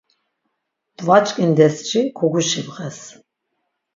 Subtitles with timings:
[0.97, 2.99] Dvaç̌kindesşi koguşibğes.